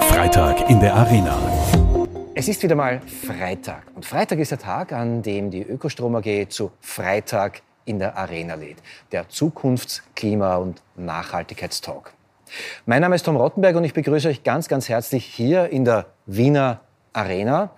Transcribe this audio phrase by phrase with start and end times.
[0.00, 1.38] Freitag in der Arena.
[2.34, 3.84] Es ist wieder mal Freitag.
[3.94, 8.54] Und Freitag ist der Tag, an dem die Ökostrom AG zu Freitag in der Arena
[8.54, 8.76] lädt.
[9.12, 12.12] Der Zukunfts-, Klima- und Nachhaltigkeitstalk.
[12.84, 16.06] Mein Name ist Tom Rottenberg und ich begrüße euch ganz, ganz herzlich hier in der
[16.26, 16.80] Wiener
[17.14, 17.70] Arena.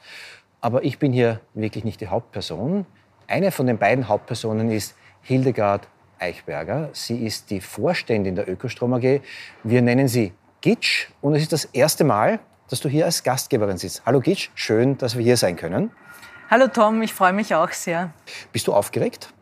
[0.60, 2.84] Aber ich bin hier wirklich nicht die Hauptperson.
[3.28, 5.86] Eine von den beiden Hauptpersonen ist Hildegard
[6.18, 6.90] Eichberger.
[6.92, 9.20] Sie ist die Vorständin der Ökostrom AG.
[9.62, 13.78] Wir nennen sie Gitsch und es ist das erste Mal, dass du hier als Gastgeberin
[13.78, 14.02] sitzt.
[14.04, 15.90] Hallo Gitsch, schön, dass wir hier sein können.
[16.50, 18.10] Hallo Tom, ich freue mich auch sehr.
[18.52, 19.32] Bist du aufgeregt?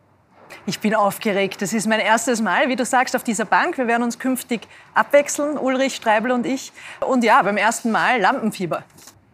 [0.65, 1.61] Ich bin aufgeregt.
[1.61, 3.77] Das ist mein erstes Mal, wie du sagst, auf dieser Bank.
[3.77, 6.71] Wir werden uns künftig abwechseln, Ulrich Streibel und ich.
[7.05, 8.83] Und ja, beim ersten Mal Lampenfieber.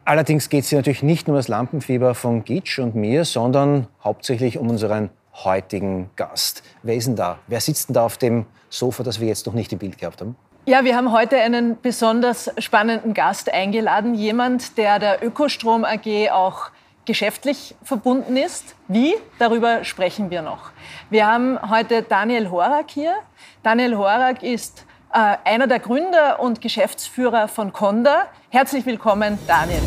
[0.06, 3.88] Allerdings geht es hier natürlich nicht nur um das Lampenfieber von Gitsch und mir, sondern
[4.04, 6.64] hauptsächlich um unseren heutigen Gast.
[6.84, 7.40] Wer ist denn da?
[7.48, 10.22] Wer sitzt denn da auf dem Sofa, das wir jetzt noch nicht im Bild gehabt
[10.22, 10.36] haben?
[10.66, 14.16] Ja, wir haben heute einen besonders spannenden Gast eingeladen.
[14.16, 16.70] Jemand, der der Ökostrom AG auch
[17.04, 18.74] geschäftlich verbunden ist.
[18.88, 19.14] Wie?
[19.40, 20.72] Darüber sprechen wir noch.
[21.10, 23.14] Wir haben heute Daniel Horak hier.
[23.62, 28.28] Daniel Horak ist äh, einer der Gründer und Geschäftsführer von Conda.
[28.50, 29.82] Herzlich willkommen, Daniel.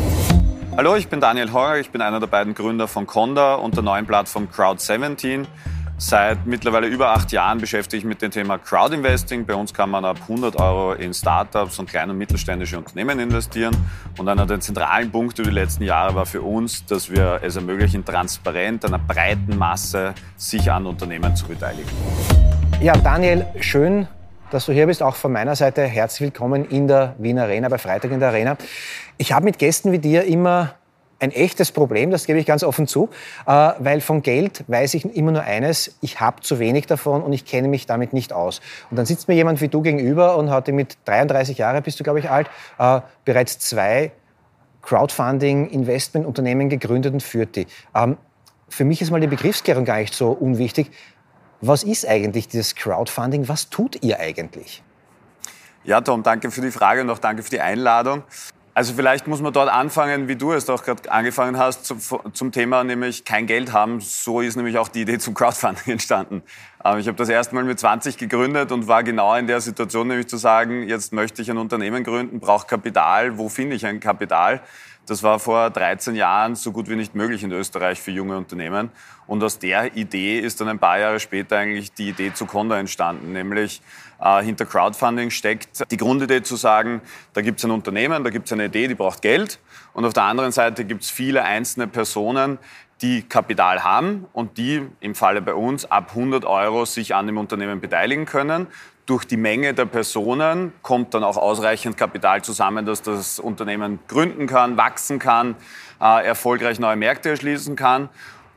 [0.77, 1.79] Hallo, ich bin Daniel Horak.
[1.79, 5.47] Ich bin einer der beiden Gründer von Conda und der neuen Plattform Crowd17.
[5.99, 9.47] Seit mittlerweile über acht Jahren beschäftige ich mich mit dem Thema Crowdinvesting.
[9.47, 13.75] Bei uns kann man ab 100 Euro in Startups und kleine und mittelständische Unternehmen investieren.
[14.15, 17.55] Und einer der zentralen Punkte über die letzten Jahre war für uns, dass wir es
[17.55, 21.89] ermöglichen, transparent einer breiten Masse sich an Unternehmen zu beteiligen.
[22.79, 24.07] Ja, Daniel, schön,
[24.51, 25.01] dass du hier bist.
[25.01, 28.55] Auch von meiner Seite herzlich willkommen in der Wiener Arena, bei Freitag in der Arena.
[29.17, 30.75] Ich habe mit Gästen wie dir immer
[31.19, 33.09] ein echtes Problem, das gebe ich ganz offen zu,
[33.45, 37.33] äh, weil von Geld weiß ich immer nur eines, ich habe zu wenig davon und
[37.33, 38.61] ich kenne mich damit nicht aus.
[38.91, 42.03] Und dann sitzt mir jemand wie du gegenüber und hatte mit 33 Jahren, bist du
[42.03, 44.11] glaube ich alt, äh, bereits zwei
[44.81, 47.67] Crowdfunding, Investmentunternehmen gegründet und führt die.
[47.93, 48.17] Ähm,
[48.69, 50.91] für mich ist mal die Begriffsklärung gar nicht so unwichtig.
[51.61, 53.47] Was ist eigentlich dieses Crowdfunding?
[53.47, 54.83] Was tut ihr eigentlich?
[55.83, 58.23] Ja, Tom, danke für die Frage und auch danke für die Einladung.
[58.77, 61.99] Also vielleicht muss man dort anfangen, wie du es auch gerade angefangen hast, zum,
[62.31, 64.01] zum, Thema nämlich kein Geld haben.
[64.01, 66.43] So ist nämlich auch die Idee zum Crowdfunding entstanden.
[66.99, 70.27] Ich habe das erste Mal mit 20 gegründet und war genau in der Situation, nämlich
[70.27, 73.39] zu sagen, jetzt möchte ich ein Unternehmen gründen, brauche Kapital.
[73.39, 74.61] Wo finde ich ein Kapital?
[75.07, 78.91] Das war vor 13 Jahren so gut wie nicht möglich in Österreich für junge Unternehmen.
[79.25, 82.77] Und aus der Idee ist dann ein paar Jahre später eigentlich die Idee zu Conda
[82.77, 83.81] entstanden, nämlich
[84.19, 87.01] äh, hinter Crowdfunding steckt die Grundidee zu sagen,
[87.31, 89.59] da gibt es ein Unternehmen, da gibt es eine Idee, die braucht Geld.
[89.93, 92.59] Und auf der anderen Seite gibt es viele einzelne Personen,
[93.01, 97.37] die Kapital haben und die im Falle bei uns ab 100 Euro sich an dem
[97.37, 98.67] Unternehmen beteiligen können.
[99.07, 104.47] Durch die Menge der Personen kommt dann auch ausreichend Kapital zusammen, dass das Unternehmen gründen
[104.47, 105.55] kann, wachsen kann,
[106.01, 108.09] äh, erfolgreich neue Märkte erschließen kann.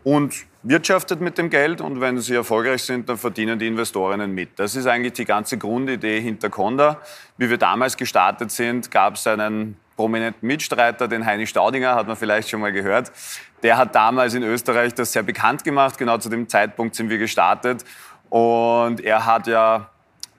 [0.02, 4.58] Und wirtschaftet mit dem Geld und wenn sie erfolgreich sind, dann verdienen die Investorinnen mit.
[4.58, 7.00] Das ist eigentlich die ganze Grundidee hinter Conda.
[7.36, 12.16] Wie wir damals gestartet sind, gab es einen prominenten Mitstreiter, den Heini Staudinger, hat man
[12.16, 13.12] vielleicht schon mal gehört.
[13.62, 15.96] Der hat damals in Österreich das sehr bekannt gemacht.
[15.96, 17.84] Genau zu dem Zeitpunkt sind wir gestartet.
[18.30, 19.89] Und er hat ja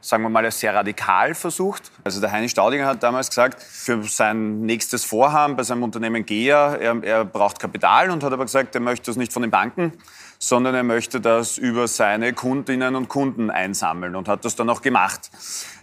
[0.01, 1.91] sagen wir mal, sehr radikal versucht.
[2.03, 6.75] Also der Heini Staudinger hat damals gesagt, für sein nächstes Vorhaben bei seinem Unternehmen GEA,
[6.75, 9.93] er, er braucht Kapital und hat aber gesagt, er möchte das nicht von den Banken,
[10.39, 14.81] sondern er möchte das über seine Kundinnen und Kunden einsammeln und hat das dann auch
[14.81, 15.29] gemacht.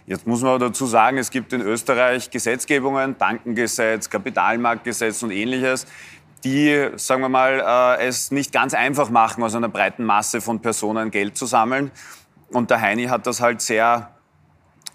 [0.05, 5.87] Jetzt muss man dazu sagen, es gibt in Österreich Gesetzgebungen, Bankengesetz, Kapitalmarktgesetz und ähnliches,
[6.43, 10.61] die, sagen wir mal, äh, es nicht ganz einfach machen, aus einer breiten Masse von
[10.61, 11.91] Personen Geld zu sammeln.
[12.51, 14.11] Und der Heini hat das halt sehr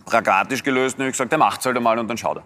[0.04, 2.44] pragmatisch gelöst und ich gesagt, er macht es halt einmal und dann schaut er.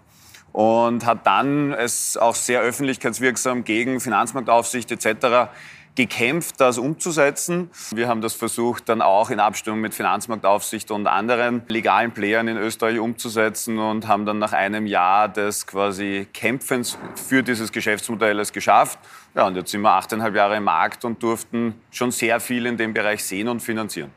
[0.51, 5.51] Und hat dann es auch sehr öffentlichkeitswirksam gegen Finanzmarktaufsicht etc.
[5.95, 7.69] gekämpft, das umzusetzen.
[7.91, 12.57] Wir haben das versucht, dann auch in Abstimmung mit Finanzmarktaufsicht und anderen legalen Playern in
[12.57, 18.51] Österreich umzusetzen und haben dann nach einem Jahr des quasi Kämpfens für dieses Geschäftsmodell es
[18.51, 18.97] geschafft.
[19.35, 22.77] Ja, und jetzt sind wir achteinhalb Jahre im Markt und durften schon sehr viel in
[22.77, 24.11] dem Bereich sehen und finanzieren.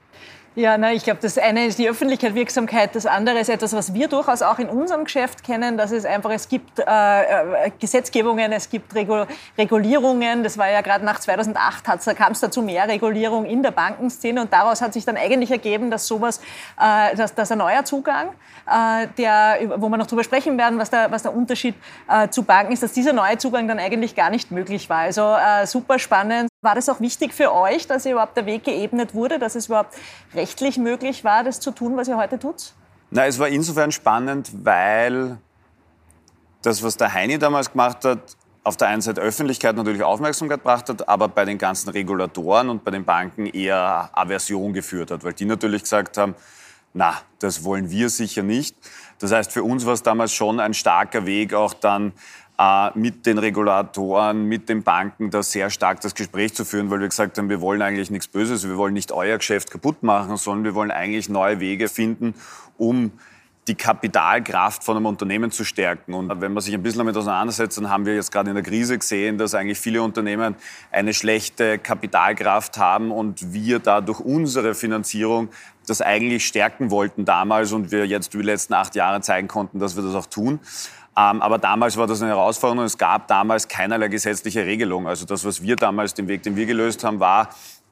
[0.54, 4.06] Ja, na, ich glaube, das eine ist die Öffentlichkeit, das andere ist etwas, was wir
[4.08, 8.68] durchaus auch in unserem Geschäft kennen, dass es einfach, es gibt äh, äh Gesetzgebungen, es
[8.68, 9.24] gibt Regu
[9.56, 14.42] Regulierungen, das war ja gerade nach 2008, kam es dazu mehr Regulierung in der Bankenszene
[14.42, 16.38] und daraus hat sich dann eigentlich ergeben, dass sowas,
[16.78, 18.28] äh, dass, dass ein neuer Zugang,
[18.66, 21.76] äh, der, wo wir noch drüber sprechen werden, was der, was der Unterschied
[22.10, 24.98] äh, zu Banken ist, dass dieser neue Zugang dann eigentlich gar nicht möglich war.
[24.98, 26.51] Also äh, super spannend.
[26.64, 29.96] War das auch wichtig für euch, dass überhaupt der Weg geebnet wurde, dass es überhaupt
[30.32, 32.72] rechtlich möglich war, das zu tun, was ihr heute tut?
[33.10, 35.38] Na, es war insofern spannend, weil
[36.62, 40.88] das, was der Heini damals gemacht hat, auf der einen Seite Öffentlichkeit natürlich Aufmerksamkeit gebracht
[40.88, 45.32] hat, aber bei den ganzen Regulatoren und bei den Banken eher Aversion geführt hat, weil
[45.32, 46.36] die natürlich gesagt haben,
[46.94, 48.76] na, das wollen wir sicher nicht.
[49.18, 52.12] Das heißt, für uns war es damals schon ein starker Weg, auch dann
[52.94, 57.08] mit den Regulatoren, mit den Banken da sehr stark das Gespräch zu führen, weil wir
[57.08, 60.64] gesagt haben, wir wollen eigentlich nichts Böses, wir wollen nicht euer Geschäft kaputt machen, sondern
[60.64, 62.34] wir wollen eigentlich neue Wege finden,
[62.78, 63.12] um
[63.68, 66.14] die Kapitalkraft von einem Unternehmen zu stärken.
[66.14, 68.64] Und wenn man sich ein bisschen damit auseinandersetzt, dann haben wir jetzt gerade in der
[68.64, 70.56] Krise gesehen, dass eigentlich viele Unternehmen
[70.90, 75.48] eine schlechte Kapitalkraft haben und wir da durch unsere Finanzierung
[75.86, 79.78] das eigentlich stärken wollten damals und wir jetzt über die letzten acht Jahre zeigen konnten,
[79.78, 80.58] dass wir das auch tun.
[81.16, 82.84] Ähm, aber damals war das eine Herausforderung.
[82.84, 85.06] Es gab damals keinerlei gesetzliche Regelung.
[85.06, 87.50] Also das, was wir damals, den Weg, den wir gelöst haben, war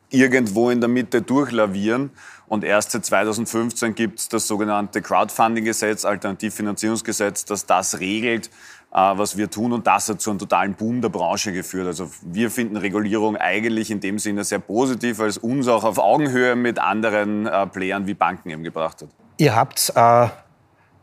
[0.09, 2.11] irgendwo in der Mitte durchlavieren.
[2.49, 8.49] Und erst seit 2015 gibt es das sogenannte Crowdfunding-Gesetz, Alternativfinanzierungsgesetz, das das regelt,
[8.93, 9.73] äh, was wir tun.
[9.73, 11.87] Und das hat zu einem totalen Boom der Branche geführt.
[11.87, 15.99] Also wir finden Regulierung eigentlich in dem Sinne sehr positiv, weil es uns auch auf
[15.99, 19.09] Augenhöhe mit anderen äh, Playern wie Banken eben gebracht hat.
[19.37, 20.29] Ihr habt äh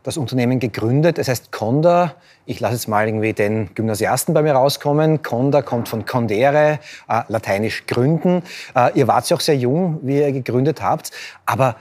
[0.08, 1.18] das Unternehmen gegründet.
[1.18, 2.14] Es heißt Conda.
[2.46, 5.22] Ich lasse jetzt mal irgendwie den Gymnasiasten bei mir rauskommen.
[5.22, 6.78] Conda kommt von Condere,
[7.08, 8.42] äh, lateinisch gründen.
[8.74, 11.10] Äh, ihr wart ja auch sehr jung, wie ihr gegründet habt.
[11.44, 11.76] Aber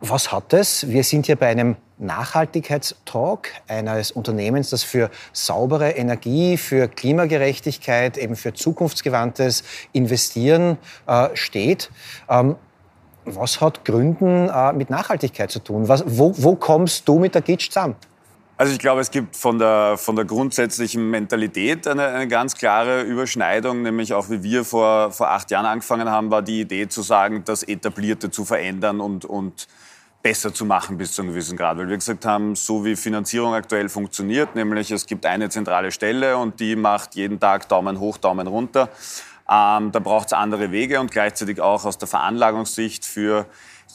[0.00, 0.88] was hat es?
[0.88, 8.34] Wir sind hier bei einem Nachhaltigkeitstalk eines Unternehmens, das für saubere Energie, für Klimagerechtigkeit, eben
[8.34, 9.62] für zukunftsgewandtes
[9.92, 11.90] Investieren äh, steht.
[12.30, 12.56] Ähm,
[13.24, 15.88] was hat Gründen äh, mit Nachhaltigkeit zu tun?
[15.88, 17.96] Was, wo, wo, kommst du mit der Gitsch zusammen?
[18.56, 23.02] Also ich glaube, es gibt von der, von der grundsätzlichen Mentalität eine, eine, ganz klare
[23.02, 27.02] Überschneidung, nämlich auch wie wir vor, vor acht Jahren angefangen haben, war die Idee zu
[27.02, 29.66] sagen, das Etablierte zu verändern und, und
[30.22, 31.78] besser zu machen bis zu einem gewissen Grad.
[31.78, 36.36] Weil wir gesagt haben, so wie Finanzierung aktuell funktioniert, nämlich es gibt eine zentrale Stelle
[36.38, 38.88] und die macht jeden Tag Daumen hoch, Daumen runter.
[39.50, 43.46] Ähm, da braucht es andere Wege und gleichzeitig auch aus der Veranlagungssicht für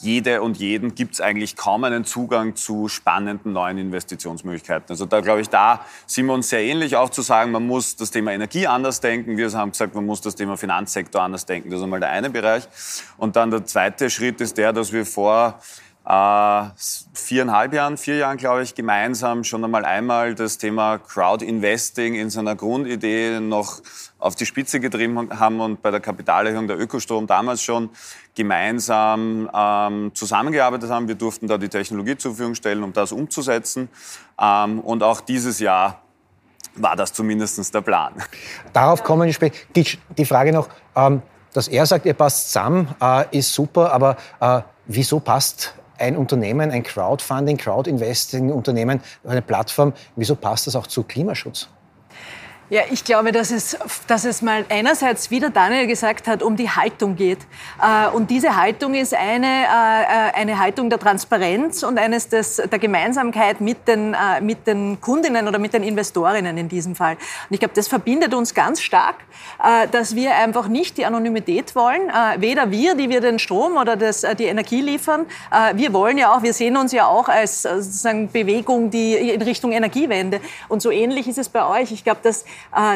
[0.01, 4.87] jede und jeden gibt es eigentlich kaum einen Zugang zu spannenden neuen Investitionsmöglichkeiten.
[4.89, 7.97] Also da glaube ich, da sind wir uns sehr ähnlich, auch zu sagen, man muss
[7.97, 9.35] das Thema Energie anders denken.
[9.35, 11.69] Wir haben gesagt, man muss das Thema Finanzsektor anders denken.
[11.69, 12.67] Das ist einmal der eine Bereich.
[13.17, 15.59] Und dann der zweite Schritt ist der, dass wir vor
[16.09, 16.63] äh,
[17.13, 22.31] viereinhalb Jahren, vier Jahren, glaube ich, gemeinsam schon einmal einmal das Thema Crowd Investing in
[22.31, 23.79] seiner Grundidee noch
[24.17, 27.91] auf die Spitze getrieben haben und bei der Kapitalerhöhung der Ökostrom damals schon
[28.33, 31.07] gemeinsam ähm, zusammengearbeitet haben.
[31.07, 33.87] Wir durften da die Technologie zur Verfügung stellen, um das umzusetzen.
[34.41, 36.01] Ähm, und auch dieses Jahr
[36.75, 38.13] war das zumindest der Plan.
[38.73, 39.57] Darauf kommen wir später.
[39.75, 39.85] Die,
[40.17, 41.21] die Frage noch, ähm,
[41.53, 46.71] dass er sagt, ihr passt zusammen, äh, ist super, aber äh, wieso passt ein Unternehmen,
[46.71, 51.69] ein Crowdfunding, Crowdinvesting-Unternehmen, eine Plattform, wieso passt das auch zu Klimaschutz?
[52.71, 53.75] Ja, ich glaube, dass es,
[54.05, 57.39] dass es mal einerseits, wie der Daniel gesagt hat, um die Haltung geht.
[57.81, 62.77] Äh, und diese Haltung ist eine, äh, eine Haltung der Transparenz und eines des, der
[62.77, 67.13] Gemeinsamkeit mit den, äh, mit den Kundinnen oder mit den Investorinnen in diesem Fall.
[67.13, 69.15] Und ich glaube, das verbindet uns ganz stark,
[69.91, 72.11] dass wir einfach nicht die Anonymität wollen.
[72.37, 75.25] Weder wir, die wir den Strom oder das, die Energie liefern.
[75.73, 79.71] Wir wollen ja auch, wir sehen uns ja auch als sozusagen Bewegung, die in Richtung
[79.71, 80.41] Energiewende.
[80.67, 81.91] Und so ähnlich ist es bei euch.
[81.91, 82.45] Ich glaube, dass äh,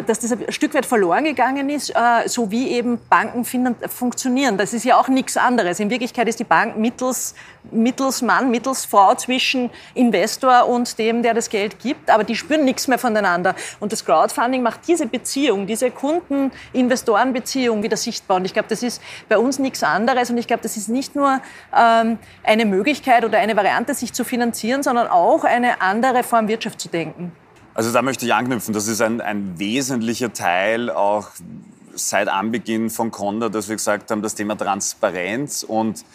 [0.06, 3.46] dass das ein Stück weit verloren gegangen ist, äh, so wie eben Banken
[3.90, 4.58] funktionieren.
[4.58, 5.80] Das ist ja auch nichts anderes.
[5.80, 7.36] In Wirklichkeit ist die Bank mittels,
[7.72, 13.00] Mittelsmann, Mittelsfrau zwischen Investor und dem, der das Geld gibt, aber die spüren nichts mehr
[13.00, 13.56] voneinander.
[13.80, 18.38] Und das Crowdfunding macht diese Beziehung, diese Kunden-Investoren-Beziehung wieder sichtbar.
[18.38, 20.30] Und ich glaube, das ist bei uns nichts anderes.
[20.30, 21.42] Und ich glaube, das ist nicht nur
[21.76, 26.80] ähm, eine Möglichkeit oder eine Variante, sich zu finanzieren, sondern auch eine andere Form Wirtschaft
[26.80, 27.32] zu denken.
[27.76, 28.74] Also da möchte ich anknüpfen.
[28.74, 31.30] Das ist ein, ein wesentlicher Teil auch
[31.96, 36.06] seit Anbeginn von Conda, dass wir gesagt haben, das Thema Transparenz und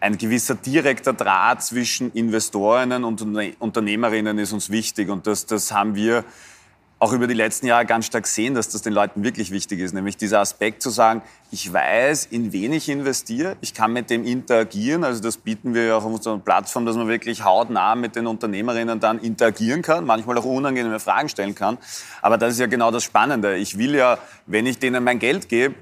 [0.00, 3.22] ein gewisser direkter Draht zwischen Investorinnen und
[3.58, 5.10] Unternehmerinnen ist uns wichtig.
[5.10, 6.24] Und das, das haben wir
[7.00, 9.94] auch über die letzten Jahre ganz stark sehen, dass das den Leuten wirklich wichtig ist.
[9.94, 14.22] Nämlich dieser Aspekt zu sagen, ich weiß, in wen ich investiere, ich kann mit dem
[14.22, 15.02] interagieren.
[15.02, 18.26] Also das bieten wir ja auch auf unserer Plattform, dass man wirklich hautnah mit den
[18.26, 21.78] Unternehmerinnen dann interagieren kann, manchmal auch unangenehme Fragen stellen kann.
[22.20, 23.56] Aber das ist ja genau das Spannende.
[23.56, 25.76] Ich will ja, wenn ich denen mein Geld gebe,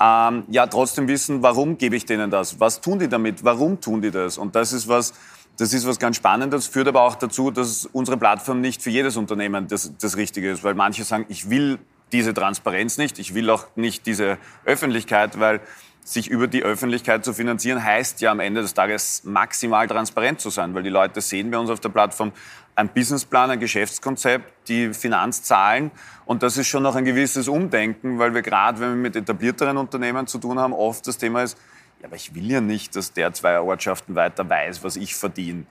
[0.00, 2.60] ähm, ja trotzdem wissen, warum gebe ich denen das?
[2.60, 3.42] Was tun die damit?
[3.42, 4.38] Warum tun die das?
[4.38, 5.12] Und das ist was,
[5.58, 9.16] das ist was ganz Spannendes, führt aber auch dazu, dass unsere Plattform nicht für jedes
[9.16, 11.78] Unternehmen das, das Richtige ist, weil manche sagen, ich will
[12.12, 15.60] diese Transparenz nicht, ich will auch nicht diese Öffentlichkeit, weil
[16.04, 20.50] sich über die Öffentlichkeit zu finanzieren, heißt ja am Ende des Tages maximal transparent zu
[20.50, 22.32] sein, weil die Leute sehen bei uns auf der Plattform
[22.74, 25.90] ein Businessplan, ein Geschäftskonzept, die Finanzzahlen.
[26.24, 29.76] Und das ist schon noch ein gewisses Umdenken, weil wir gerade, wenn wir mit etablierteren
[29.76, 31.56] Unternehmen zu tun haben, oft das Thema ist,
[32.02, 35.64] ja, aber ich will ja nicht, dass der zwei Ortschaften weiter weiß, was ich verdiene.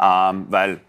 [0.00, 0.80] Ähm, weil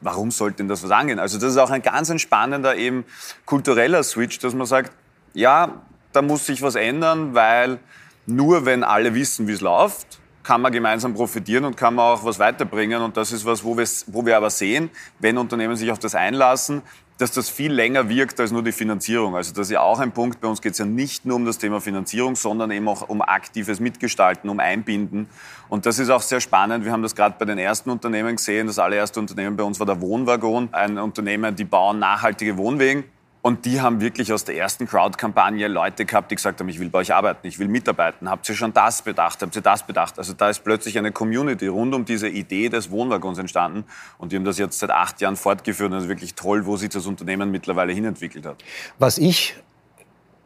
[0.00, 1.18] warum sollte denn das was angehen?
[1.18, 3.04] Also das ist auch ein ganz entspannender eben
[3.44, 4.92] kultureller Switch, dass man sagt,
[5.34, 7.78] ja, da muss sich was ändern, weil
[8.26, 12.24] nur wenn alle wissen, wie es läuft, kann man gemeinsam profitieren und kann man auch
[12.24, 13.02] was weiterbringen.
[13.02, 16.82] Und das ist was, wo, wo wir aber sehen, wenn Unternehmen sich auf das einlassen,
[17.18, 19.34] dass das viel länger wirkt als nur die Finanzierung.
[19.34, 20.40] Also das ist ja auch ein Punkt.
[20.40, 23.20] Bei uns geht es ja nicht nur um das Thema Finanzierung, sondern eben auch um
[23.20, 25.28] aktives Mitgestalten, um Einbinden.
[25.68, 26.84] Und das ist auch sehr spannend.
[26.84, 28.68] Wir haben das gerade bei den ersten Unternehmen gesehen.
[28.68, 33.04] Das allererste Unternehmen bei uns war der Wohnwaggon, ein Unternehmen, die bauen nachhaltige Wohnwegen.
[33.48, 36.90] Und die haben wirklich aus der ersten Crowd-Kampagne Leute gehabt, die gesagt haben, ich will
[36.90, 38.28] bei euch arbeiten, ich will mitarbeiten.
[38.28, 39.40] Habt ihr schon das bedacht?
[39.40, 40.18] Habt ihr das bedacht?
[40.18, 43.86] Also da ist plötzlich eine Community rund um diese Idee des Wohnwaggons entstanden.
[44.18, 45.90] Und die haben das jetzt seit acht Jahren fortgeführt.
[45.90, 48.62] Und das ist wirklich toll, wo sich das Unternehmen mittlerweile hinentwickelt hat.
[48.98, 49.56] Was ich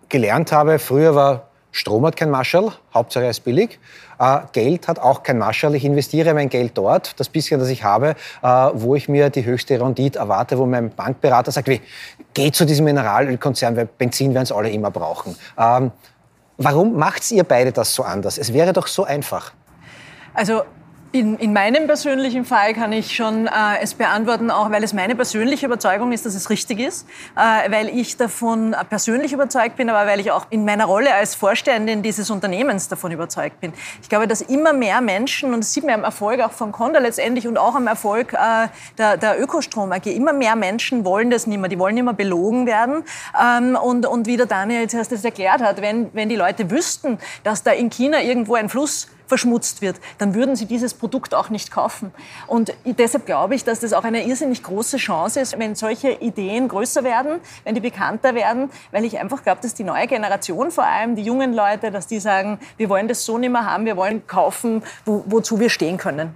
[0.08, 3.80] gelernt habe, früher war Strom hat kein Marschall, Hauptsache er ist billig.
[4.18, 5.74] Äh, Geld hat auch kein Marschall.
[5.74, 9.44] Ich investiere mein Geld dort, das bisschen, das ich habe, äh, wo ich mir die
[9.44, 11.80] höchste Rendite erwarte, wo mein Bankberater sagt, wie,
[12.34, 15.34] geh zu diesem Mineralölkonzern, weil Benzin werden es alle immer brauchen.
[15.58, 15.92] Ähm,
[16.58, 18.36] warum macht ihr beide das so anders?
[18.36, 19.52] Es wäre doch so einfach.
[20.34, 20.64] Also
[21.12, 23.50] in, in, meinem persönlichen Fall kann ich schon äh,
[23.82, 27.88] es beantworten, auch weil es meine persönliche Überzeugung ist, dass es richtig ist, äh, weil
[27.90, 32.30] ich davon persönlich überzeugt bin, aber weil ich auch in meiner Rolle als Vorständin dieses
[32.30, 33.74] Unternehmens davon überzeugt bin.
[34.00, 36.98] Ich glaube, dass immer mehr Menschen, und das sieht man am Erfolg auch von Conda
[36.98, 41.46] letztendlich und auch am Erfolg äh, der, der Ökostrom AG, immer mehr Menschen wollen das
[41.46, 43.04] nicht mehr, die wollen nicht mehr belogen werden.
[43.38, 46.70] Ähm, und, und wie der Daniel jetzt erst das erklärt hat, wenn, wenn die Leute
[46.70, 51.34] wüssten, dass da in China irgendwo ein Fluss verschmutzt wird, dann würden sie dieses Produkt
[51.34, 52.12] auch nicht kaufen.
[52.46, 56.68] Und deshalb glaube ich, dass das auch eine irrsinnig große Chance ist, wenn solche Ideen
[56.68, 60.84] größer werden, wenn die bekannter werden, weil ich einfach glaube, dass die neue Generation, vor
[60.84, 63.96] allem die jungen Leute, dass die sagen, wir wollen das so nicht mehr haben, wir
[63.96, 66.34] wollen kaufen, wo, wozu wir stehen können.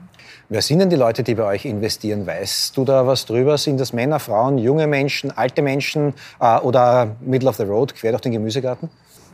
[0.48, 2.26] Wer sind denn die Leute, die bei euch investieren?
[2.26, 3.58] Weißt du da was drüber?
[3.58, 8.12] Sind das Männer, Frauen, junge Menschen, alte Menschen äh, oder Middle of the Road, quer
[8.12, 8.88] durch den Gemüsegarten?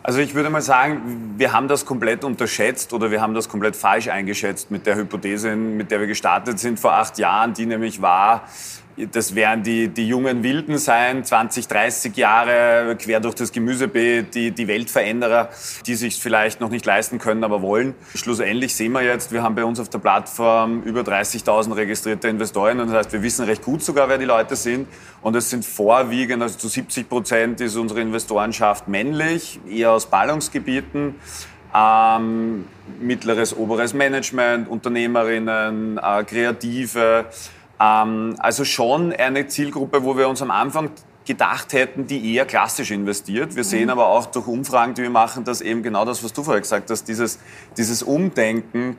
[0.04, 3.76] Also ich würde mal sagen, wir haben das komplett unterschätzt oder wir haben das komplett
[3.76, 8.02] falsch eingeschätzt mit der Hypothese, mit der wir gestartet sind vor acht Jahren, die nämlich
[8.02, 8.48] war,
[9.10, 14.50] das werden die, die jungen Wilden sein, 20, 30 Jahre quer durch das Gemüsebeet, die,
[14.50, 15.48] die Weltveränderer,
[15.86, 17.94] die sich vielleicht noch nicht leisten können, aber wollen.
[18.14, 22.78] Schlussendlich sehen wir jetzt, wir haben bei uns auf der Plattform über 30.000 registrierte Investoren.
[22.78, 24.86] Das heißt, wir wissen recht gut sogar, wer die Leute sind.
[25.22, 31.14] Und es sind vorwiegend, also zu 70 Prozent ist unsere Investorenschaft männlich, eher aus Ballungsgebieten.
[31.74, 32.66] Ähm,
[33.00, 37.26] mittleres, oberes Management, Unternehmerinnen, äh, Kreative.
[37.82, 40.90] Ähm, also schon eine Zielgruppe, wo wir uns am Anfang
[41.24, 43.56] gedacht hätten, die eher klassisch investiert.
[43.56, 43.90] Wir sehen mhm.
[43.90, 46.90] aber auch durch Umfragen, die wir machen, dass eben genau das, was du vorher gesagt
[46.90, 47.38] hast, dieses,
[47.76, 48.96] dieses Umdenken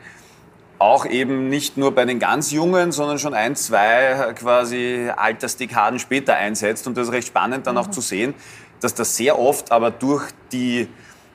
[0.80, 6.36] auch eben nicht nur bei den ganz Jungen, sondern schon ein, zwei quasi Altersdekaden später
[6.36, 6.88] einsetzt.
[6.88, 7.94] Und das ist recht spannend dann auch mhm.
[7.94, 8.34] zu sehen,
[8.82, 10.88] dass das sehr oft aber durch die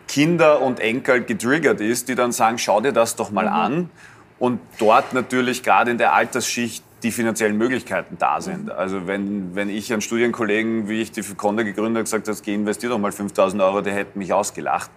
[0.06, 3.52] Kinder und Enkel getriggert ist, die dann sagen, schau dir das doch mal mhm.
[3.52, 3.90] an.
[4.38, 8.70] Und dort natürlich gerade in der Altersschicht die finanziellen Möglichkeiten da sind.
[8.70, 12.54] Also wenn, wenn ich an Studienkollegen, wie ich die Conda gegründet habe, gesagt habe, geh
[12.54, 14.90] investier doch mal 5000 Euro, die hätten mich ausgelacht.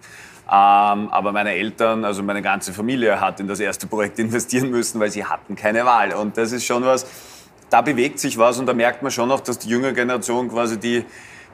[0.46, 5.00] Ähm, aber meine Eltern, also meine ganze Familie hat in das erste Projekt investieren müssen,
[5.00, 6.12] weil sie hatten keine Wahl.
[6.12, 7.06] Und das ist schon was,
[7.70, 10.78] da bewegt sich was und da merkt man schon auch, dass die jüngere Generation quasi
[10.78, 11.04] die,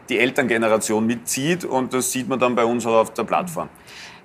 [0.08, 3.68] die Elterngeneration mitzieht und das sieht man dann bei uns auch auf der Plattform.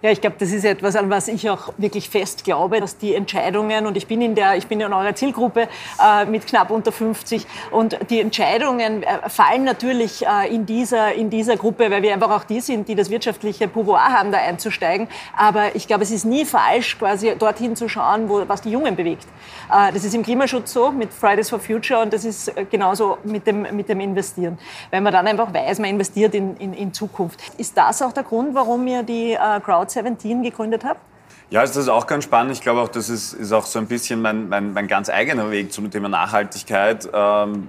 [0.04, 3.16] Ja, ich glaube, das ist etwas, an was ich auch wirklich fest glaube, dass die
[3.16, 6.92] Entscheidungen, und ich bin in, der, ich bin in eurer Zielgruppe äh, mit knapp unter
[6.92, 12.12] 50, und die Entscheidungen äh, fallen natürlich äh, in, dieser, in dieser Gruppe, weil wir
[12.12, 15.08] einfach auch die sind, die das wirtschaftliche Pouvoir haben, da einzusteigen.
[15.38, 18.98] Aber ich glaube, es ist nie falsch, quasi dorthin zu schauen, wo, was die Jungen
[18.98, 19.28] bewegt.
[19.72, 23.20] Äh, das ist im Klimaschutz so, mit Fridays for Future, und das ist äh, genauso
[23.24, 24.58] mit dem, mit dem Investieren.
[24.92, 27.40] Weil man dann einfach weiß, man investiert in, in, in Zukunft.
[27.58, 31.02] Ist das auch der Grund, warum ihr die äh, Crowd 17 gegründet habt?
[31.50, 32.54] Ja, das ist auch ganz spannend.
[32.54, 35.52] Ich glaube auch, das ist, ist auch so ein bisschen mein, mein, mein ganz eigener
[35.52, 37.08] Weg zum Thema Nachhaltigkeit.
[37.14, 37.68] Ähm,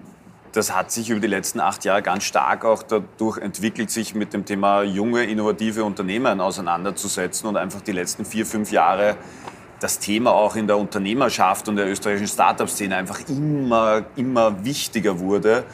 [0.52, 4.32] das hat sich über die letzten acht Jahre ganz stark auch dadurch entwickelt, sich mit
[4.32, 9.16] dem Thema junge, innovative Unternehmen auseinanderzusetzen und einfach die letzten vier, fünf Jahre
[9.80, 15.64] das Thema auch in der Unternehmerschaft und der österreichischen Startup-Szene einfach immer, immer wichtiger wurde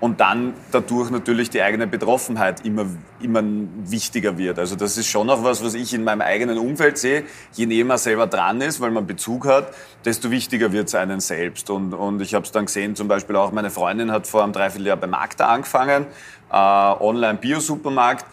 [0.00, 2.86] und dann dadurch natürlich die eigene Betroffenheit immer,
[3.20, 3.42] immer
[3.84, 4.58] wichtiger wird.
[4.58, 7.24] Also das ist schon auch was, was ich in meinem eigenen Umfeld sehe.
[7.52, 9.74] Je näher man selber dran ist, weil man Bezug hat,
[10.06, 11.68] desto wichtiger wird es einen selbst.
[11.68, 14.54] Und, und ich habe es dann gesehen, zum Beispiel auch meine Freundin hat vor einem
[14.54, 16.06] Dreivierteljahr bei Magda angefangen,
[16.50, 18.24] äh, Online-Biosupermarkt.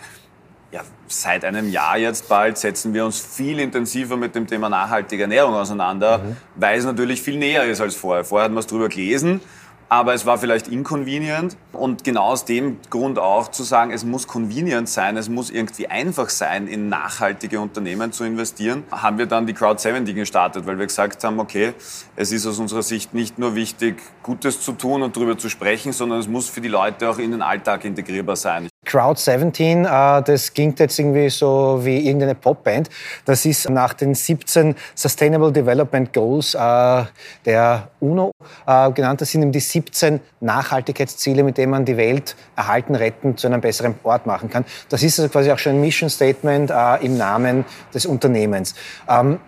[0.72, 5.24] Ja, seit einem Jahr jetzt bald setzen wir uns viel intensiver mit dem Thema nachhaltige
[5.24, 6.38] Ernährung auseinander, mhm.
[6.56, 8.24] weil es natürlich viel näher ist als vorher.
[8.24, 9.42] Vorher hat man es drüber gelesen
[9.90, 11.58] aber es war vielleicht inconvenient.
[11.74, 15.88] Und genau aus dem Grund auch zu sagen, es muss convenient sein, es muss irgendwie
[15.88, 20.80] einfach sein, in nachhaltige Unternehmen zu investieren, haben wir dann die Crowd 70 gestartet, weil
[20.80, 21.74] wir gesagt haben, okay,
[22.16, 25.94] es ist aus unserer Sicht nicht nur wichtig, Gutes zu tun und darüber zu sprechen,
[25.94, 28.70] sondern es muss für die Leute auch in den Alltag integrierbar sein.
[28.88, 32.90] Crowd 17, äh, das klingt jetzt irgendwie so wie irgendeine Popband.
[33.26, 37.04] Das ist nach den 17 Sustainable Development Goals äh,
[37.46, 38.32] der UNO
[38.66, 39.20] äh, genannt.
[39.20, 43.60] Das sind eben die 17 Nachhaltigkeitsziele, mit denen man die Welt erhalten, retten, zu einem
[43.60, 44.64] besseren Ort machen kann.
[44.88, 48.74] Das ist also quasi auch schon ein Mission Statement im Namen des Unternehmens.
[49.10, 49.40] Ähm,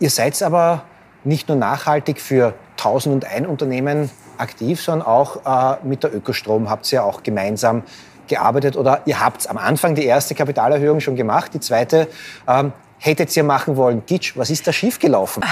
[0.00, 0.84] ihr seid aber
[1.24, 7.02] nicht nur nachhaltig für 1001 Unternehmen aktiv, sondern auch mit der Ökostrom habt ihr ja
[7.02, 7.82] auch gemeinsam
[8.28, 12.08] gearbeitet oder ihr habt am Anfang die erste Kapitalerhöhung schon gemacht, die zweite
[12.46, 14.02] ähm, hättet ihr machen wollen.
[14.06, 15.44] Gitsch, was ist da schiefgelaufen?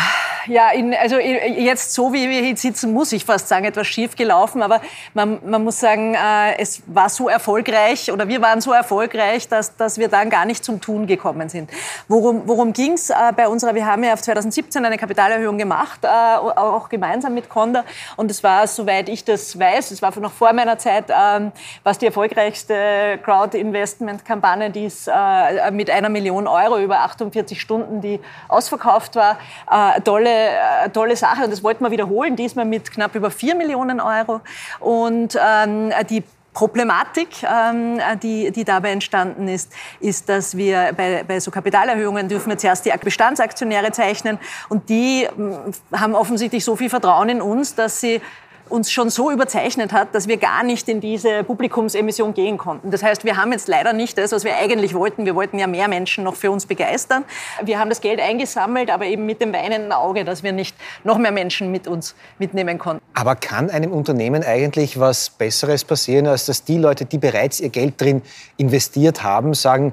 [0.49, 4.63] Ja, in, also jetzt so wie wir hier sitzen, muss ich fast sagen, etwas schiefgelaufen.
[4.63, 4.81] Aber
[5.15, 9.77] man, man muss sagen, äh, es war so erfolgreich oder wir waren so erfolgreich, dass,
[9.77, 11.71] dass wir dann gar nicht zum Tun gekommen sind.
[12.09, 16.09] Worum, worum ging es äh, bei unserer, wir haben ja 2017 eine Kapitalerhöhung gemacht, äh,
[16.09, 17.85] auch gemeinsam mit Conda.
[18.17, 21.99] Und es war, soweit ich das weiß, es war noch vor meiner Zeit, ähm, was
[21.99, 28.21] die erfolgreichste Crowd-Investment-Kampagne, die ist äh, mit einer Million Euro über 48 48 Stunden, die
[28.49, 29.39] ausverkauft war.
[29.71, 33.55] Äh, tolle, äh, tolle Sache und das wollten wir wiederholen, diesmal mit knapp über 4
[33.55, 34.41] Millionen Euro.
[34.81, 41.39] Und ähm, die Problematik, ähm, die, die dabei entstanden ist, ist, dass wir bei, bei
[41.39, 44.39] so Kapitalerhöhungen dürfen wir zuerst die Bestandsaktionäre zeichnen
[44.71, 45.53] und die mm,
[45.95, 48.23] haben offensichtlich so viel Vertrauen in uns, dass sie
[48.69, 52.91] uns schon so überzeichnet hat, dass wir gar nicht in diese Publikumsemission gehen konnten.
[52.91, 55.25] Das heißt, wir haben jetzt leider nicht das, was wir eigentlich wollten.
[55.25, 57.25] Wir wollten ja mehr Menschen noch für uns begeistern.
[57.63, 61.19] Wir haben das Geld eingesammelt, aber eben mit dem weinenden Auge, dass wir nicht noch
[61.19, 63.03] mehr Menschen mit uns mitnehmen konnten.
[63.15, 67.69] Aber kann einem Unternehmen eigentlich was Besseres passieren, als dass die Leute, die bereits ihr
[67.71, 68.23] Geld drin
[68.57, 69.93] investiert haben, sagen,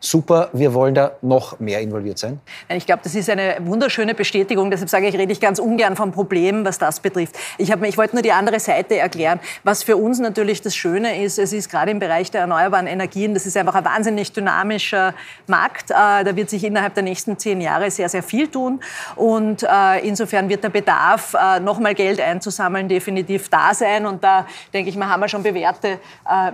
[0.00, 2.40] super, wir wollen da noch mehr involviert sein?
[2.68, 4.70] Ich glaube, das ist eine wunderschöne Bestätigung.
[4.70, 7.36] Deshalb sage ich, rede ich ganz ungern vom Problem, was das betrifft.
[7.58, 9.40] Ich, ich wollte nur die andere Seite erklären.
[9.62, 13.34] Was für uns natürlich das Schöne ist, es ist gerade im Bereich der erneuerbaren Energien,
[13.34, 15.14] das ist einfach ein wahnsinnig dynamischer
[15.46, 15.90] Markt.
[15.90, 18.80] Äh, da wird sich innerhalb der nächsten zehn Jahre sehr, sehr viel tun.
[19.16, 24.06] Und äh, insofern wird der Bedarf, äh, nochmal Geld einzusammeln, definitiv da sein.
[24.06, 25.98] Und da denke ich, wir haben wir schon bewährte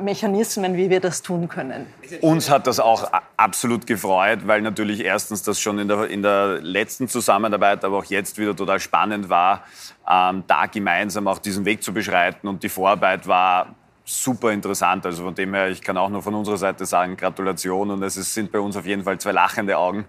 [0.03, 1.87] Mechanismen, wie wir das tun können.
[2.21, 6.61] Uns hat das auch absolut gefreut, weil natürlich erstens das schon in der, in der
[6.63, 9.65] letzten Zusammenarbeit, aber auch jetzt wieder total spannend war,
[10.09, 12.49] ähm, da gemeinsam auch diesen Weg zu beschreiten.
[12.49, 15.05] Und die Vorarbeit war super interessant.
[15.05, 17.91] Also von dem her, ich kann auch nur von unserer Seite sagen, Gratulation.
[17.91, 20.07] Und es sind bei uns auf jeden Fall zwei lachende Augen,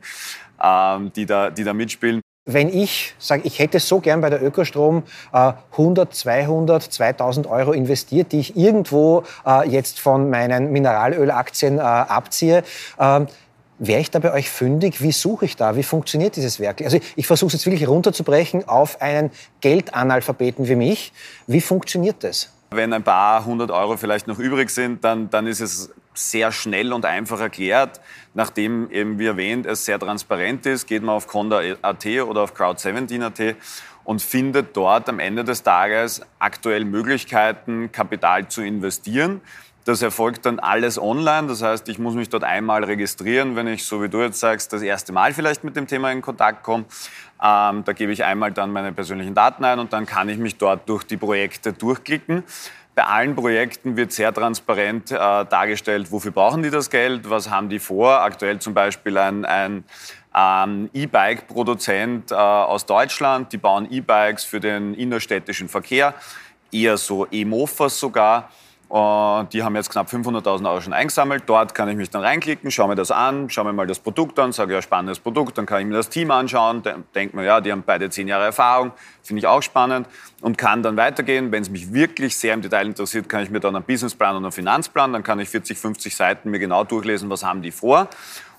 [0.63, 4.41] ähm, die, da, die da mitspielen wenn ich sage, ich hätte so gern bei der
[4.41, 11.77] Ökostrom äh, 100, 200, 2000 Euro investiert, die ich irgendwo äh, jetzt von meinen Mineralölaktien
[11.77, 12.63] äh, abziehe,
[12.99, 13.27] ähm,
[13.79, 15.03] Wäre ich da bei euch fündig?
[15.03, 15.75] Wie suche ich da?
[15.75, 16.81] Wie funktioniert dieses Werk?
[16.81, 19.29] Also ich versuche es jetzt wirklich runterzubrechen auf einen
[19.61, 21.13] Geldanalphabeten wie mich.
[21.45, 22.51] Wie funktioniert das?
[22.71, 26.93] Wenn ein paar hundert Euro vielleicht noch übrig sind, dann, dann ist es sehr schnell
[26.93, 28.01] und einfach erklärt.
[28.33, 33.55] Nachdem eben wie erwähnt es sehr transparent ist, geht man auf Conda.at oder auf Crowd17.at
[34.03, 39.41] und findet dort am Ende des Tages aktuell Möglichkeiten, Kapital zu investieren.
[39.87, 41.47] Das erfolgt dann alles online.
[41.47, 44.73] Das heißt, ich muss mich dort einmal registrieren, wenn ich, so wie du jetzt sagst,
[44.73, 46.83] das erste Mal vielleicht mit dem Thema in Kontakt komme.
[47.41, 50.57] Ähm, da gebe ich einmal dann meine persönlichen Daten ein und dann kann ich mich
[50.57, 52.43] dort durch die Projekte durchklicken.
[52.97, 57.69] Bei allen Projekten wird sehr transparent äh, dargestellt, wofür brauchen die das Geld, was haben
[57.69, 58.21] die vor.
[58.21, 59.83] Aktuell zum Beispiel ein, ein
[60.35, 66.15] ähm, E-Bike-Produzent äh, aus Deutschland, die bauen E-Bikes für den innerstädtischen Verkehr,
[66.71, 68.49] eher so E-Mofas sogar.
[68.89, 71.43] Und die haben jetzt knapp 500.000 Euro schon eingesammelt.
[71.45, 74.39] Dort kann ich mich dann reinklicken, schaue mir das an, schaue mir mal das Produkt
[74.39, 77.59] an, sage ja, spannendes Produkt, dann kann ich mir das Team anschauen, denke mir, ja,
[77.59, 80.07] die haben beide zehn Jahre Erfahrung, finde ich auch spannend
[80.41, 81.51] und kann dann weitergehen.
[81.51, 84.45] Wenn es mich wirklich sehr im Detail interessiert, kann ich mir dann einen Businessplan und
[84.45, 88.07] einen Finanzplan, dann kann ich 40, 50 Seiten mir genau durchlesen, was haben die vor.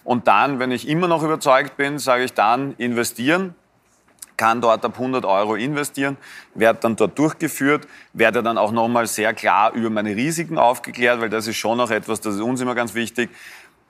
[0.04, 3.54] Und dann, wenn ich immer noch überzeugt bin, sage ich dann investieren,
[4.38, 6.16] kann dort ab 100 Euro investieren,
[6.54, 11.28] werde dann dort durchgeführt, werde dann auch nochmal sehr klar über meine Risiken aufgeklärt, weil
[11.28, 13.28] das ist schon noch etwas, das ist uns immer ganz wichtig.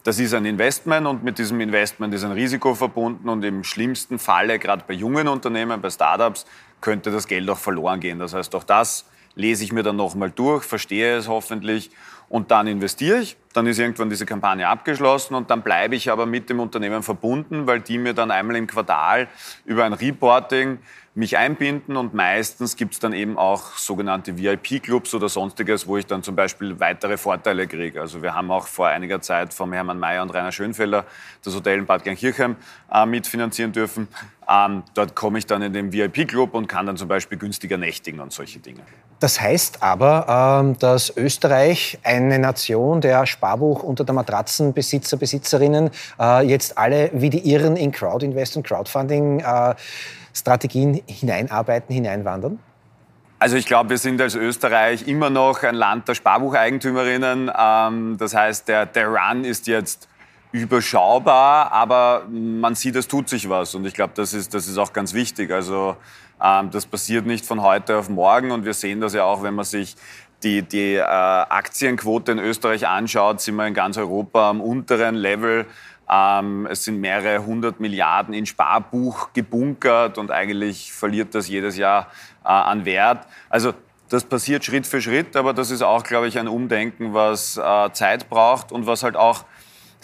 [0.03, 4.19] Das ist ein Investment und mit diesem Investment ist ein Risiko verbunden und im schlimmsten
[4.19, 6.47] Falle, gerade bei jungen Unternehmen, bei Startups,
[6.81, 8.19] könnte das Geld auch verloren gehen.
[8.19, 11.91] Das heißt, auch das lese ich mir dann nochmal durch, verstehe es hoffentlich
[12.29, 13.37] und dann investiere ich.
[13.59, 17.67] Dann ist irgendwann diese Kampagne abgeschlossen und dann bleibe ich aber mit dem Unternehmen verbunden,
[17.67, 19.27] weil die mir dann einmal im Quartal
[19.65, 20.79] über ein Reporting
[21.19, 26.07] mich einbinden und meistens gibt es dann eben auch sogenannte VIP-Clubs oder sonstiges, wo ich
[26.07, 28.01] dann zum Beispiel weitere Vorteile kriege.
[28.01, 31.05] Also wir haben auch vor einiger Zeit vom Hermann Mayer und Rainer Schönfelder
[31.43, 32.55] das Hotel in Bad Glenkirchheim
[32.93, 34.07] äh, mitfinanzieren dürfen.
[34.49, 38.21] Ähm, dort komme ich dann in den VIP-Club und kann dann zum Beispiel günstiger nächtigen
[38.21, 38.83] und solche Dinge.
[39.19, 46.47] Das heißt aber, ähm, dass Österreich eine Nation der Sparbuch unter der Matratzenbesitzer, Besitzerinnen äh,
[46.47, 49.75] jetzt alle wie die Irren in Crowdinvest und Crowdfunding äh,
[50.35, 52.59] Strategien hineinarbeiten, hineinwandern?
[53.39, 57.51] Also ich glaube, wir sind als Österreich immer noch ein Land der Sparbucheigentümerinnen.
[57.57, 60.09] Ähm, das heißt, der, der Run ist jetzt
[60.53, 63.75] überschaubar, aber man sieht, es tut sich was.
[63.75, 65.51] Und ich glaube, das ist, das ist auch ganz wichtig.
[65.53, 65.97] Also
[66.43, 68.51] ähm, das passiert nicht von heute auf morgen.
[68.51, 69.95] Und wir sehen das ja auch, wenn man sich
[70.43, 75.67] die, die äh, Aktienquote in Österreich anschaut, sind wir in ganz Europa am unteren Level
[76.11, 82.09] ähm, es sind mehrere hundert Milliarden in Sparbuch gebunkert und eigentlich verliert das jedes Jahr
[82.45, 83.27] äh, an Wert.
[83.51, 83.75] Also
[84.09, 87.93] das passiert Schritt für Schritt, aber das ist auch, glaube ich, ein Umdenken, was äh,
[87.93, 89.45] Zeit braucht und was halt auch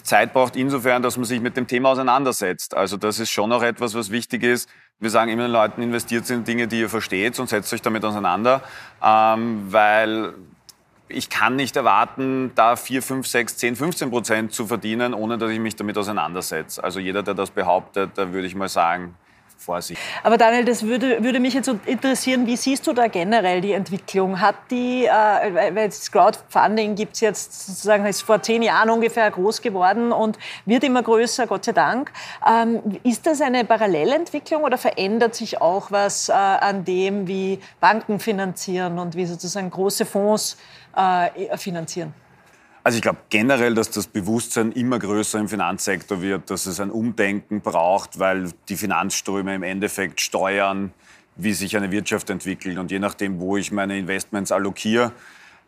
[0.05, 2.77] Zeit braucht insofern, dass man sich mit dem Thema auseinandersetzt.
[2.77, 4.69] Also das ist schon auch etwas, was wichtig ist.
[5.01, 8.05] Wir sagen immer den Leuten, investiert in Dinge, die ihr versteht und setzt euch damit
[8.05, 8.63] auseinander,
[9.03, 10.35] ähm, weil
[11.09, 15.51] ich kann nicht erwarten, da 4, 5, 6, 10, 15 Prozent zu verdienen, ohne dass
[15.51, 16.83] ich mich damit auseinandersetze.
[16.83, 19.15] Also jeder, der das behauptet, da würde ich mal sagen,
[19.65, 20.01] Vorsicht.
[20.23, 24.41] Aber Daniel, das würde, würde mich jetzt interessieren, wie siehst du da generell die Entwicklung?
[24.41, 25.11] Hat die, äh,
[25.75, 30.39] weil das Crowdfunding gibt es jetzt sozusagen, ist vor zehn Jahren ungefähr groß geworden und
[30.67, 32.13] wird immer größer, Gott sei Dank.
[32.47, 38.21] Ähm, ist das eine Parallelentwicklung oder verändert sich auch was äh, an dem, wie Banken
[38.21, 40.57] finanzieren und wie sozusagen große Fonds
[40.95, 42.13] äh, finanzieren?
[42.87, 46.91] Also ich glaube generell, dass das Bewusstsein immer größer im Finanzsektor wird, dass es ein
[46.91, 50.93] Umdenken braucht, weil die Finanzströme im Endeffekt steuern,
[51.35, 52.77] wie sich eine Wirtschaft entwickelt.
[52.77, 55.13] Und je nachdem, wo ich meine Investments allokiere,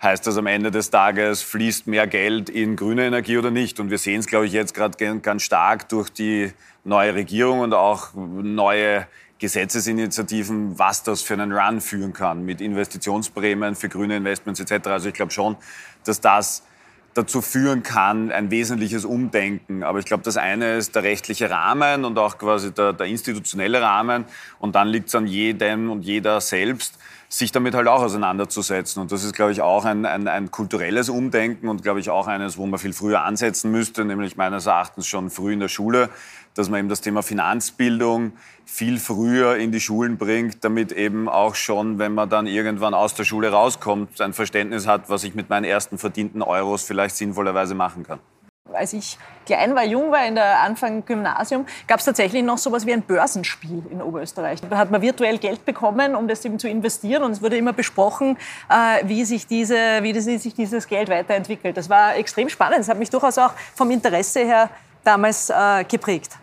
[0.02, 3.81] heißt das am Ende des Tages, fließt mehr Geld in grüne Energie oder nicht.
[3.81, 6.52] Und wir sehen es, glaube ich, jetzt gerade ganz stark durch die
[6.85, 9.07] neue Regierung und auch neue
[9.38, 14.88] Gesetzesinitiativen, was das für einen Run führen kann mit Investitionsprämien für grüne Investments etc.
[14.88, 15.57] Also ich glaube schon,
[16.05, 16.62] dass das
[17.16, 19.83] dazu führen kann, ein wesentliches Umdenken.
[19.83, 23.81] Aber ich glaube, das eine ist der rechtliche Rahmen und auch quasi der, der institutionelle
[23.81, 24.24] Rahmen.
[24.59, 26.98] Und dann liegt es an jedem und jeder selbst,
[27.29, 29.03] sich damit halt auch auseinanderzusetzen.
[29.03, 32.27] Und das ist, glaube ich, auch ein, ein, ein kulturelles Umdenken und, glaube ich, auch
[32.27, 36.09] eines, wo man viel früher ansetzen müsste, nämlich meines Erachtens schon früh in der Schule,
[36.55, 38.33] dass man eben das Thema Finanzbildung
[38.65, 43.15] viel früher in die Schulen bringt, damit eben auch schon, wenn man dann irgendwann aus
[43.15, 47.75] der Schule rauskommt, ein Verständnis hat, was ich mit meinen ersten verdienten Euros vielleicht sinnvollerweise
[47.75, 48.21] machen kann
[48.77, 52.71] als ich klein war, jung war, in der Anfang Gymnasium, gab es tatsächlich noch so
[52.71, 54.61] etwas wie ein Börsenspiel in Oberösterreich.
[54.61, 57.73] Da hat man virtuell Geld bekommen, um das eben zu investieren und es wurde immer
[57.73, 58.37] besprochen,
[58.69, 61.77] äh, wie, sich diese, wie sich dieses Geld weiterentwickelt.
[61.77, 62.81] Das war extrem spannend.
[62.81, 64.71] Das hat mich durchaus auch vom Interesse her
[65.05, 66.39] damals äh, geprägt.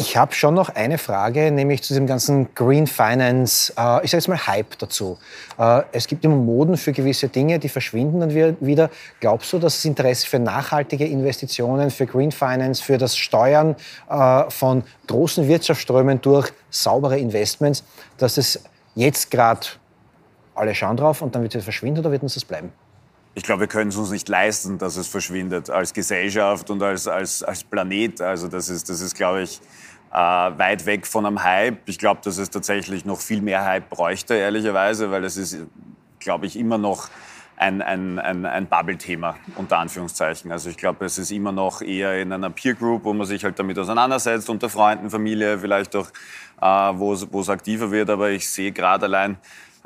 [0.00, 4.20] Ich habe schon noch eine Frage, nämlich zu diesem ganzen Green Finance, äh, ich sage
[4.20, 5.18] jetzt mal Hype dazu.
[5.58, 8.88] Äh, es gibt immer Moden für gewisse Dinge, die verschwinden dann wieder.
[9.20, 13.76] Glaubst du, dass das Interesse für nachhaltige Investitionen, für Green Finance, für das Steuern
[14.08, 17.84] äh, von großen Wirtschaftsströmen durch saubere Investments,
[18.16, 19.66] dass es jetzt gerade
[20.54, 22.72] alle schauen drauf und dann wird es verschwinden oder wird uns das bleiben?
[23.34, 27.06] Ich glaube, wir können es uns nicht leisten, dass es verschwindet als Gesellschaft und als,
[27.06, 28.20] als, als Planet.
[28.20, 29.60] Also das ist, das ist glaube ich,
[30.12, 31.88] äh, weit weg von einem Hype.
[31.88, 35.58] Ich glaube, dass es tatsächlich noch viel mehr Hype bräuchte, ehrlicherweise, weil es ist,
[36.18, 37.08] glaube ich, immer noch
[37.56, 40.50] ein, ein, ein, ein Bubble-Thema, unter Anführungszeichen.
[40.50, 43.58] Also ich glaube, es ist immer noch eher in einer Peer-Group, wo man sich halt
[43.58, 46.08] damit auseinandersetzt, unter Freunden, Familie, vielleicht auch,
[46.60, 48.10] äh, wo es aktiver wird.
[48.10, 49.36] Aber ich sehe gerade allein,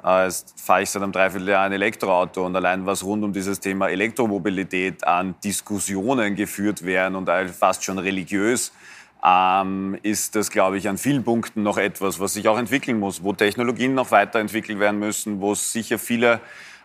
[0.07, 3.89] Jetzt fahre ich seit einem Dreivierteljahr ein Elektroauto und allein was rund um dieses Thema
[3.89, 8.71] Elektromobilität an Diskussionen geführt werden und fast schon religiös
[9.25, 13.23] ähm, ist das, glaube ich, an vielen Punkten noch etwas, was sich auch entwickeln muss,
[13.23, 16.35] wo Technologien noch weiterentwickelt werden müssen, wo es sicher viele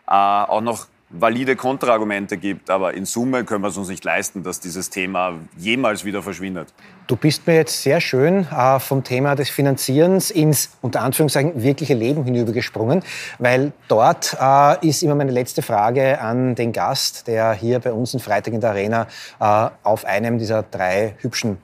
[0.07, 2.69] äh, auch noch valide Kontraargumente gibt.
[2.69, 6.73] Aber in Summe können wir es uns nicht leisten, dass dieses Thema jemals wieder verschwindet.
[7.07, 11.95] Du bist mir jetzt sehr schön äh, vom Thema des Finanzierens ins unter Anführungszeichen wirkliche
[11.95, 13.03] Leben hinübergesprungen,
[13.39, 18.13] weil dort äh, ist immer meine letzte Frage an den Gast, der hier bei uns
[18.13, 19.07] in Freitag in der Arena
[19.39, 21.57] äh, auf einem dieser drei hübschen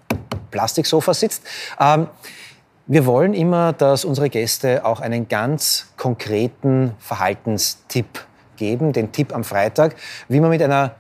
[0.50, 1.44] Plastiksofas sitzt.
[1.80, 2.08] Ähm,
[2.88, 8.26] wir wollen immer, dass unsere Gäste auch einen ganz konkreten Verhaltenstipp
[8.58, 9.96] geben, den Tipp am Freitag,
[10.28, 10.96] wie man mit einer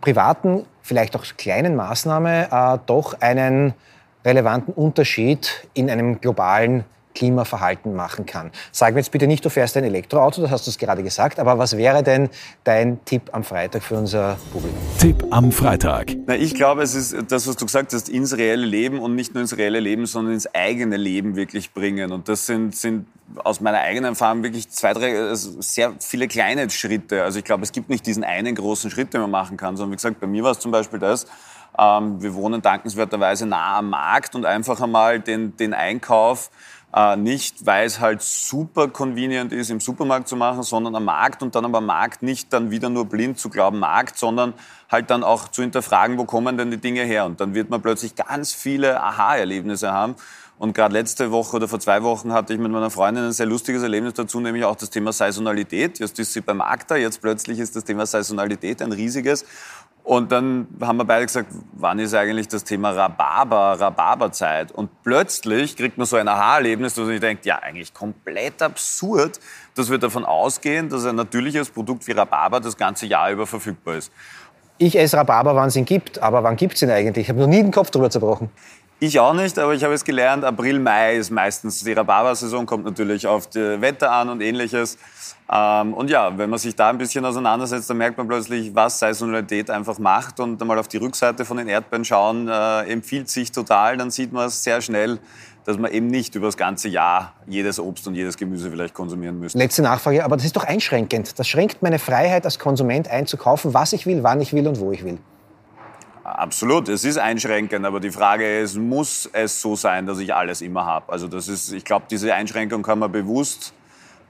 [0.00, 3.74] privaten, vielleicht auch kleinen Maßnahme äh, doch einen
[4.24, 8.50] relevanten Unterschied in einem globalen Klimaverhalten machen kann.
[8.72, 11.38] Sag mir jetzt bitte nicht, du fährst ein Elektroauto, das hast du es gerade gesagt,
[11.38, 12.28] aber was wäre denn
[12.64, 14.78] dein Tipp am Freitag für unser Publikum?
[14.98, 16.14] Tipp am Freitag.
[16.26, 19.34] Na, ich glaube, es ist das, was du gesagt hast, ins reelle Leben und nicht
[19.34, 22.12] nur ins reelle Leben, sondern ins eigene Leben wirklich bringen.
[22.12, 23.06] Und das sind, sind
[23.44, 27.22] aus meiner eigenen Erfahrung wirklich zwei, drei, also sehr viele kleine Schritte.
[27.22, 29.92] Also ich glaube, es gibt nicht diesen einen großen Schritt, den man machen kann, sondern
[29.92, 31.26] wie gesagt, bei mir war es zum Beispiel das,
[31.76, 36.50] wir wohnen dankenswerterweise nah am Markt und einfach einmal den, den Einkauf
[36.94, 41.42] äh, nicht, weil es halt super convenient ist, im Supermarkt zu machen, sondern am Markt
[41.42, 44.54] und dann aber am Markt nicht dann wieder nur blind zu glauben, Markt, sondern
[44.90, 47.26] halt dann auch zu hinterfragen, wo kommen denn die Dinge her?
[47.26, 50.16] Und dann wird man plötzlich ganz viele Aha-Erlebnisse haben.
[50.58, 53.46] Und gerade letzte Woche oder vor zwei Wochen hatte ich mit meiner Freundin ein sehr
[53.46, 55.98] lustiges Erlebnis dazu, nämlich auch das Thema Saisonalität.
[56.00, 59.46] Jetzt ist sie beim Akta, jetzt plötzlich ist das Thema Saisonalität ein riesiges.
[60.02, 64.72] Und dann haben wir beide gesagt, wann ist eigentlich das Thema Rhabarber, Rhabarberzeit?
[64.72, 69.38] Und plötzlich kriegt man so ein Aha-Erlebnis, wo man sich denkt, ja, eigentlich komplett absurd,
[69.74, 73.96] dass wir davon ausgehen, dass ein natürliches Produkt wie Rhabarber das ganze Jahr über verfügbar
[73.96, 74.10] ist.
[74.78, 77.26] Ich esse Rhabarber, wann es ihn gibt, aber wann gibt es ihn eigentlich?
[77.26, 78.48] Ich habe noch nie den Kopf drüber zerbrochen.
[79.02, 82.84] Ich auch nicht, aber ich habe es gelernt, April, Mai ist meistens die Rhabarber-Saison, kommt
[82.84, 84.98] natürlich auf das Wetter an und ähnliches.
[85.50, 88.98] Ähm, und ja, wenn man sich da ein bisschen auseinandersetzt, dann merkt man plötzlich, was
[88.98, 90.38] Saisonalität einfach macht.
[90.38, 93.96] Und einmal auf die Rückseite von den Erdbeeren schauen, äh, empfiehlt sich total.
[93.96, 95.18] Dann sieht man es sehr schnell,
[95.64, 99.40] dass man eben nicht über das ganze Jahr jedes Obst und jedes Gemüse vielleicht konsumieren
[99.40, 99.56] müsste.
[99.56, 101.38] Letzte Nachfrage, aber das ist doch einschränkend.
[101.38, 104.92] Das schränkt meine Freiheit als Konsument einzukaufen, was ich will, wann ich will und wo
[104.92, 105.18] ich will.
[106.38, 110.60] Absolut, es ist einschränkend, aber die Frage ist, muss es so sein, dass ich alles
[110.60, 111.12] immer habe?
[111.12, 113.74] Also das ist, ich glaube, diese Einschränkung kann man bewusst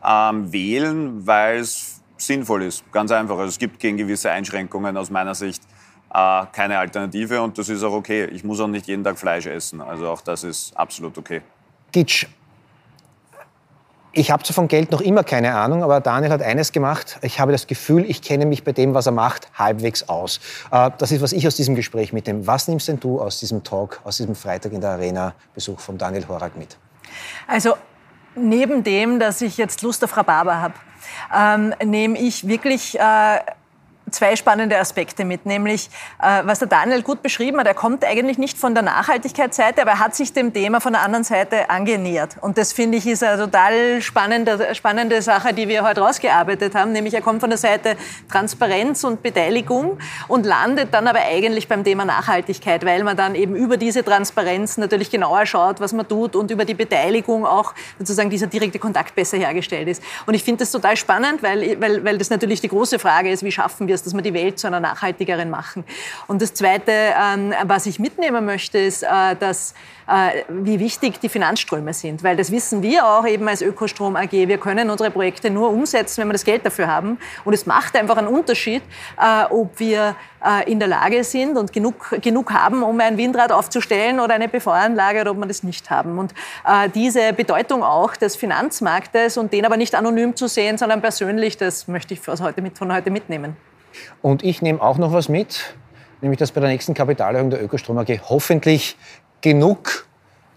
[0.05, 2.91] ähm, wählen, weil es sinnvoll ist.
[2.93, 3.37] Ganz einfach.
[3.37, 5.63] Also es gibt gegen gewisse Einschränkungen aus meiner Sicht
[6.13, 8.27] äh, keine Alternative und das ist auch okay.
[8.27, 9.81] Ich muss auch nicht jeden Tag Fleisch essen.
[9.81, 11.43] Also auch das ist absolut okay.
[11.93, 12.27] Gitsch,
[14.13, 17.19] ich habe zwar von Geld noch immer keine Ahnung, aber Daniel hat eines gemacht.
[17.23, 20.41] Ich habe das Gefühl, ich kenne mich bei dem, was er macht, halbwegs aus.
[20.73, 22.47] Äh, das ist, was ich aus diesem Gespräch mitnehme.
[22.47, 26.27] Was nimmst denn du aus diesem Talk, aus diesem Freitag in der Arena-Besuch von Daniel
[26.29, 26.77] Horak mit?
[27.47, 27.75] Also
[28.35, 30.75] neben dem, dass ich jetzt Lust auf Rhabarber habe,
[31.35, 33.39] ähm, nehme ich wirklich äh,
[34.11, 35.91] zwei spannende Aspekte mit, nämlich
[36.23, 39.93] äh, was der Daniel gut beschrieben hat, er kommt eigentlich nicht von der Nachhaltigkeitsseite, aber
[39.93, 42.37] er hat sich dem Thema von der anderen Seite angenähert.
[42.41, 46.93] Und das finde ich ist eine total spannende, spannende Sache, die wir heute rausgearbeitet haben,
[46.93, 47.97] nämlich er kommt von der Seite
[48.31, 53.55] Transparenz und Beteiligung und landet dann aber eigentlich beim Thema Nachhaltigkeit, weil man dann eben
[53.55, 58.31] über diese Transparenz natürlich genauer schaut, was man tut und über die Beteiligung auch sozusagen
[58.31, 60.03] dieser direkte Kontakt besser hergestellt ist.
[60.27, 63.43] Und ich finde das total spannend, weil, weil, weil das natürlich die große Frage ist,
[63.43, 65.85] wie schaffen wir es, dass wir die Welt zu einer nachhaltigeren machen.
[66.27, 69.75] Und das Zweite, ähm, was ich mitnehmen möchte, ist, äh, dass
[70.09, 72.25] äh, wie wichtig die Finanzströme sind.
[72.25, 74.33] Weil das wissen wir auch eben als Ökostrom AG.
[74.33, 77.19] Wir können unsere Projekte nur umsetzen, wenn wir das Geld dafür haben.
[77.45, 78.83] Und es macht einfach einen Unterschied,
[79.21, 80.17] äh, ob wir
[80.65, 85.21] in der Lage sind und genug, genug haben, um ein Windrad aufzustellen oder eine PV-Anlage
[85.21, 86.19] oder ob wir das nicht haben.
[86.19, 86.33] Und
[86.95, 91.89] diese Bedeutung auch des Finanzmarktes und den aber nicht anonym zu sehen, sondern persönlich, das
[91.89, 93.55] möchte ich von heute mitnehmen.
[94.23, 95.75] Und ich nehme auch noch was mit,
[96.21, 98.97] nämlich dass bei der nächsten Kapitalerhöhung der Ökostrom AG hoffentlich
[99.41, 100.07] genug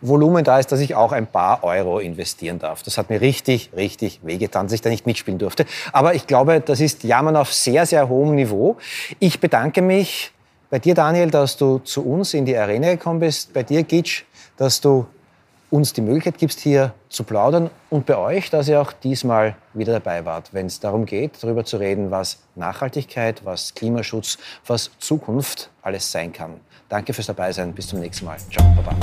[0.01, 2.83] Volumen da ist, dass ich auch ein paar Euro investieren darf.
[2.83, 5.65] Das hat mir richtig, richtig wehgetan, dass ich da nicht mitspielen durfte.
[5.93, 8.77] Aber ich glaube, das ist Jammern auf sehr, sehr hohem Niveau.
[9.19, 10.31] Ich bedanke mich
[10.69, 14.23] bei dir, Daniel, dass du zu uns in die Arena gekommen bist, bei dir, Gitsch,
[14.57, 15.05] dass du
[15.73, 19.93] uns die Möglichkeit gibst, hier zu plaudern und bei euch, dass ihr auch diesmal wieder
[19.93, 25.71] dabei wart, wenn es darum geht, darüber zu reden, was Nachhaltigkeit, was Klimaschutz, was Zukunft
[25.81, 26.59] alles sein kann.
[26.89, 27.73] Danke fürs Dabeisein.
[27.73, 28.37] Bis zum nächsten Mal.
[28.51, 28.95] Ciao, Baba.